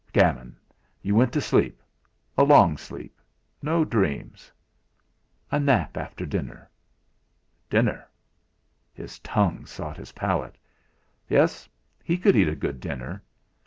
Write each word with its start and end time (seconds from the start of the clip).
Gammon! 0.13 0.57
You 1.03 1.13
went 1.13 1.31
to 1.33 1.41
sleep 1.41 1.79
a 2.35 2.43
long 2.43 2.75
sleep; 2.75 3.19
no 3.61 3.85
dreams. 3.85 4.51
A 5.51 5.59
nap 5.59 5.95
after 5.95 6.25
dinner! 6.25 6.71
Dinner! 7.69 8.09
His 8.95 9.19
tongue 9.19 9.67
sought 9.67 9.97
his 9.97 10.13
palate! 10.13 10.57
Yes! 11.29 11.69
he 12.03 12.17
could 12.17 12.35
eat 12.35 12.47
a 12.49 12.55
good 12.55 12.79
dinner! 12.79 13.21